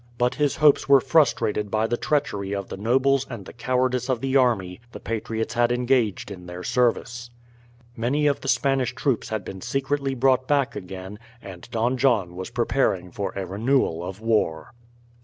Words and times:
But 0.17 0.33
his 0.33 0.55
hopes 0.55 0.89
were 0.89 0.99
frustrated 0.99 1.69
by 1.69 1.85
the 1.85 1.95
treachery 1.95 2.55
of 2.55 2.69
the 2.69 2.75
nobles 2.75 3.27
and 3.29 3.45
the 3.45 3.53
cowardice 3.53 4.09
of 4.09 4.19
the 4.19 4.35
army 4.35 4.81
the 4.93 4.99
patriots 4.99 5.53
had 5.53 5.71
engaged 5.71 6.31
in 6.31 6.47
their 6.47 6.63
service. 6.63 7.29
Many 7.95 8.25
of 8.25 8.41
the 8.41 8.47
Spanish 8.47 8.95
troops 8.95 9.29
had 9.29 9.45
been 9.45 9.61
secretly 9.61 10.15
brought 10.15 10.47
back 10.47 10.75
again, 10.75 11.19
and 11.39 11.69
Don 11.69 11.97
John 11.97 12.35
was 12.35 12.49
preparing 12.49 13.11
for 13.11 13.31
a 13.35 13.45
renewal 13.45 14.03
of 14.03 14.19
war. 14.21 14.73